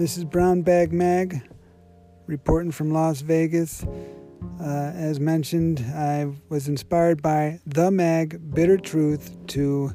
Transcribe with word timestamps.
this 0.00 0.16
is 0.16 0.24
Brown 0.24 0.62
Bag 0.62 0.94
Mag 0.94 1.46
reporting 2.26 2.72
from 2.72 2.90
Las 2.90 3.20
Vegas. 3.20 3.84
Uh, 4.58 4.92
as 4.94 5.20
mentioned, 5.20 5.84
I 5.94 6.32
was 6.48 6.68
inspired 6.68 7.20
by 7.20 7.60
the 7.66 7.90
mag 7.90 8.54
Bitter 8.54 8.78
Truth 8.78 9.36
to 9.48 9.92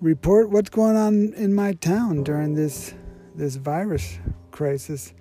report 0.00 0.48
what's 0.48 0.70
going 0.70 0.96
on 0.96 1.34
in 1.34 1.52
my 1.52 1.74
town 1.74 2.24
during 2.24 2.54
this 2.54 2.94
this 3.34 3.56
virus 3.56 4.18
crisis. 4.50 5.12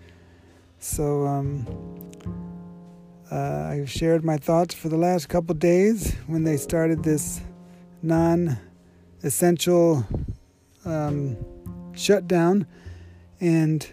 So 0.80 1.28
um, 1.28 1.68
uh, 3.30 3.72
I've 3.74 3.92
shared 3.92 4.24
my 4.24 4.38
thoughts 4.38 4.74
for 4.74 4.88
the 4.88 4.96
last 4.96 5.28
couple 5.28 5.54
days 5.54 6.16
when 6.28 6.46
they 6.46 6.56
started 6.56 7.04
this 7.04 7.42
non-essential 8.02 10.08
um, 10.86 11.36
shutdown, 11.92 12.68
and 13.40 13.88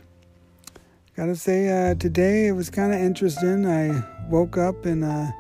gotta 1.17 1.37
say 1.37 1.69
uh, 1.69 1.95
today 1.95 2.47
it 2.47 2.53
was 2.53 2.71
kind 2.71 2.93
of 2.93 3.01
interesting. 3.01 3.67
I 3.67 4.03
woke 4.29 4.57
up 4.57 4.85
and 4.85 5.05
uh, 5.05 5.31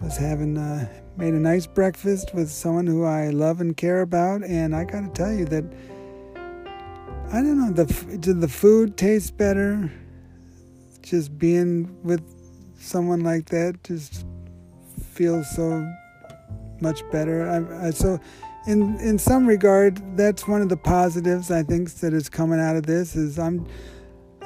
was 0.00 0.16
having 0.16 0.56
uh, 0.56 0.88
made 1.16 1.34
a 1.34 1.40
nice 1.40 1.66
breakfast 1.66 2.34
with 2.34 2.50
someone 2.50 2.86
who 2.86 3.04
I 3.04 3.30
love 3.30 3.60
and 3.60 3.76
care 3.76 4.02
about, 4.02 4.42
and 4.44 4.74
I 4.74 4.84
gotta 4.84 5.08
tell 5.08 5.32
you 5.32 5.44
that 5.46 5.64
I 7.30 7.42
don't 7.42 7.58
know 7.58 7.72
the 7.72 8.16
did 8.18 8.40
the 8.40 8.48
food 8.48 8.96
taste 8.96 9.36
better? 9.36 9.92
Just 11.02 11.38
being 11.38 11.96
with 12.02 12.22
someone 12.78 13.20
like 13.20 13.46
that 13.46 13.82
just 13.84 14.24
feels 15.14 15.50
so 15.50 15.86
much 16.80 17.02
better. 17.10 17.48
I, 17.48 17.88
I, 17.88 17.90
so, 17.90 18.20
in 18.68 19.00
in 19.00 19.18
some 19.18 19.46
regard, 19.46 20.16
that's 20.16 20.46
one 20.46 20.60
of 20.60 20.68
the 20.68 20.76
positives 20.76 21.50
I 21.50 21.62
think 21.62 21.90
that 22.00 22.12
is 22.12 22.28
coming 22.28 22.60
out 22.60 22.76
of 22.76 22.84
this 22.84 23.16
is 23.16 23.38
I'm 23.38 23.66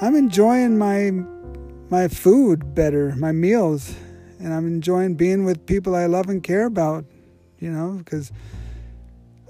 I'm 0.00 0.14
enjoying 0.14 0.78
my 0.78 1.10
my 1.90 2.06
food 2.06 2.72
better, 2.72 3.16
my 3.16 3.32
meals, 3.32 3.94
and 4.38 4.54
I'm 4.54 4.66
enjoying 4.68 5.16
being 5.16 5.44
with 5.44 5.66
people 5.66 5.96
I 5.96 6.06
love 6.06 6.28
and 6.28 6.40
care 6.40 6.66
about. 6.66 7.04
You 7.58 7.72
know, 7.72 7.98
because 7.98 8.30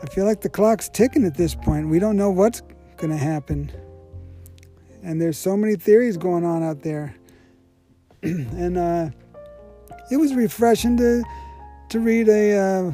I 0.02 0.06
feel 0.06 0.24
like 0.24 0.40
the 0.40 0.48
clock's 0.48 0.88
ticking 0.88 1.26
at 1.26 1.36
this 1.36 1.54
point. 1.54 1.88
We 1.88 1.98
don't 1.98 2.16
know 2.16 2.30
what's 2.30 2.62
going 2.96 3.10
to 3.10 3.22
happen, 3.22 3.70
and 5.02 5.20
there's 5.20 5.36
so 5.36 5.54
many 5.54 5.76
theories 5.76 6.16
going 6.16 6.46
on 6.46 6.62
out 6.62 6.80
there, 6.80 7.14
and 8.22 8.78
uh, 8.78 9.10
it 10.10 10.16
was 10.16 10.34
refreshing 10.34 10.96
to 10.96 11.22
to 11.90 12.00
read 12.00 12.30
a 12.30 12.56
uh, 12.56 12.92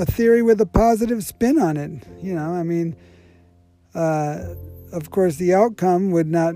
a 0.00 0.06
theory 0.06 0.42
with 0.42 0.58
a 0.62 0.66
positive 0.66 1.22
spin 1.22 1.60
on 1.60 1.76
it. 1.76 1.90
You 2.22 2.34
know, 2.34 2.54
I 2.54 2.62
mean, 2.62 2.96
uh, 3.94 4.54
of 4.92 5.10
course, 5.10 5.36
the 5.36 5.52
outcome 5.54 6.10
would 6.10 6.26
not 6.26 6.54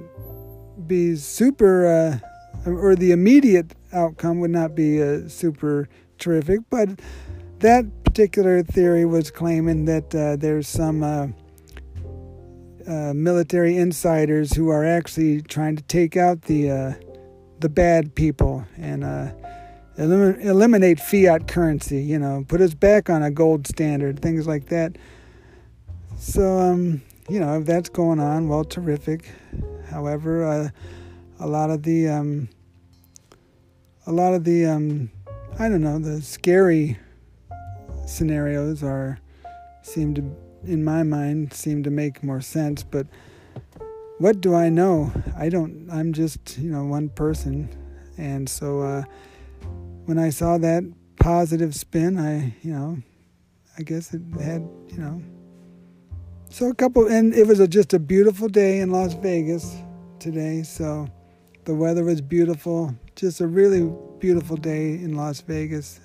be 0.87 1.15
super, 1.17 1.87
uh, 2.67 2.69
or 2.69 2.97
the 2.97 3.13
immediate 3.13 3.75
outcome 3.93 4.41
would 4.41 4.51
not 4.51 4.75
be 4.75 5.03
uh, 5.03 5.29
super 5.29 5.89
terrific, 6.19 6.61
but 6.71 6.89
that 7.59 7.85
particular 8.03 8.63
theory 8.63 9.05
was 9.05 9.31
claiming 9.31 9.85
that 9.85 10.15
uh, 10.15 10.37
there's 10.37 10.67
some 10.67 11.03
uh, 11.03 11.27
uh, 12.89 13.13
military 13.13 13.77
insiders 13.77 14.55
who 14.55 14.71
are 14.71 14.87
actually 14.87 15.43
trying 15.43 15.77
to 15.77 15.83
take 15.85 16.17
out 16.17 16.43
the 16.43 16.97
the 17.61 17.69
bad 17.69 18.15
people 18.15 18.67
and 18.77 19.05
elim- 19.97 20.41
eliminate 20.41 21.01
fiat 21.01 21.49
currency. 21.49 22.03
You 22.03 22.19
know, 22.19 22.45
put 22.47 22.61
us 22.61 22.75
back 22.75 23.11
on 23.11 23.23
a 23.23 23.31
gold 23.31 23.67
standard, 23.67 24.21
things 24.21 24.47
like 24.47 24.67
that. 24.67 24.97
So, 26.19 26.59
um, 26.59 27.03
you 27.29 27.41
know, 27.41 27.59
if 27.59 27.67
that's 27.67 27.89
going 27.89 28.21
on, 28.21 28.49
well, 28.49 28.65
terrific. 28.65 29.31
However, 29.91 30.45
uh, 30.45 30.69
a 31.41 31.47
lot 31.47 31.71
of 31.71 31.83
the, 31.83 32.09
um, 32.09 32.49
a 34.07 34.13
lot 34.13 34.35
of 34.35 34.45
the, 34.45 34.67
um, 34.67 35.11
I 35.59 35.69
don't 35.69 35.83
know, 35.83 35.99
the 35.99 36.23
scary 36.23 36.99
scenarios 38.07 38.83
are 38.83 39.19
seem 39.83 40.15
to, 40.15 40.37
in 40.65 40.83
my 40.83 41.03
mind, 41.03 41.53
seem 41.53 41.83
to 41.83 41.91
make 41.91 42.23
more 42.23 42.41
sense. 42.41 42.83
But 42.83 43.07
what 44.19 44.41
do 44.41 44.55
I 44.55 44.69
know? 44.69 45.13
I 45.37 45.49
don't. 45.49 45.89
I'm 45.91 46.13
just, 46.13 46.59
you 46.59 46.71
know, 46.71 46.85
one 46.85 47.09
person, 47.09 47.69
and 48.17 48.49
so 48.49 48.81
uh, 48.81 49.03
when 50.05 50.19
I 50.19 50.31
saw 50.31 50.59
that 50.59 50.85
positive 51.19 51.75
spin, 51.75 52.19
I, 52.19 52.55
you 52.63 52.73
know, 52.73 52.99
I 53.79 53.83
guess 53.83 54.15
it 54.15 54.23
had, 54.41 54.69
you 54.89 54.99
know 54.99 55.23
so 56.55 56.71
a 56.71 56.75
couple, 56.75 57.09
and 57.09 57.35
it 57.35 57.49
was 57.49 57.59
a, 57.59 57.67
just 57.67 57.95
a 57.95 57.99
beautiful 57.99 58.47
day 58.47 58.79
in 58.79 58.93
Las 58.93 59.15
Vegas 59.15 59.75
today. 60.21 60.63
So 60.63 61.09
the 61.65 61.75
weather 61.75 62.05
was 62.05 62.21
beautiful, 62.21 62.95
just 63.17 63.41
a 63.41 63.47
really 63.49 63.93
beautiful 64.21 64.57
day 64.57 64.91
in 64.91 65.17
Las 65.17 65.41
Vegas. 65.41 65.99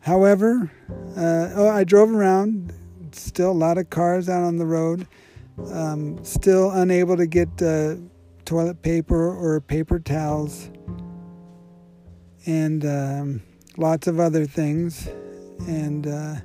However, 0.00 0.68
uh, 1.16 1.50
oh, 1.54 1.68
I 1.68 1.84
drove 1.84 2.10
around. 2.10 2.72
Still 3.12 3.52
a 3.52 3.52
lot 3.52 3.78
of 3.78 3.88
cars 3.88 4.28
out 4.28 4.42
on 4.42 4.56
the 4.56 4.66
road. 4.66 5.06
Um, 5.70 6.18
still 6.24 6.72
unable 6.72 7.16
to 7.18 7.26
get 7.28 7.62
uh, 7.62 7.94
toilet 8.44 8.82
paper 8.82 9.32
or 9.32 9.60
paper 9.60 10.00
towels, 10.00 10.70
and 12.48 12.86
um, 12.86 13.42
lots 13.76 14.06
of 14.06 14.18
other 14.18 14.46
things. 14.46 15.06
And 15.66 16.06
uh, 16.06 16.36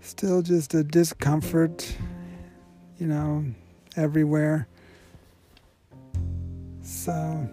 still 0.00 0.42
just 0.42 0.74
a 0.74 0.84
discomfort, 0.84 1.96
you 2.98 3.06
know, 3.06 3.44
everywhere. 3.96 4.68
So 6.82 7.48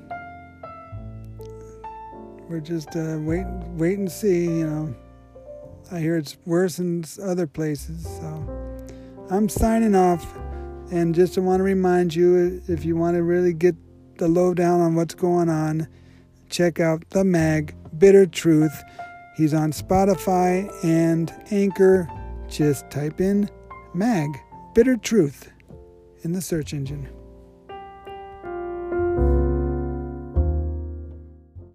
we're 2.50 2.60
just 2.60 2.96
uh, 2.98 3.18
wait, 3.20 3.46
wait 3.78 3.98
and 3.98 4.12
see. 4.12 4.46
You 4.46 4.68
know, 4.68 4.96
I 5.90 6.00
hear 6.00 6.18
it's 6.18 6.38
worse 6.46 6.80
in 6.80 7.06
other 7.24 7.48
places. 7.48 8.04
So 8.04 8.86
I'm 9.30 9.48
signing 9.48 9.96
off, 9.96 10.36
and 10.92 11.16
just 11.16 11.38
want 11.38 11.62
to 11.62 11.64
remind 11.64 12.14
you, 12.14 12.62
if 12.68 12.84
you 12.84 12.98
want 12.98 13.16
to 13.16 13.24
really 13.24 13.54
get 13.54 13.76
the 14.18 14.28
lowdown 14.28 14.82
on 14.82 14.96
what's 14.96 15.14
going 15.14 15.48
on, 15.48 15.88
check 16.50 16.80
out 16.80 17.09
the 17.09 17.24
mag 17.24 17.75
Bitter 17.97 18.25
Truth. 18.25 18.84
He's 19.35 19.53
on 19.53 19.72
Spotify 19.72 20.69
and 20.84 21.34
Anchor 21.52 22.09
just 22.47 22.90
type 22.90 23.19
in 23.19 23.50
MAG, 23.94 24.30
Bitter 24.74 24.96
Truth, 24.96 25.52
in 26.24 26.31
the 26.31 26.41
search 26.41 26.74
engine. 26.74 27.07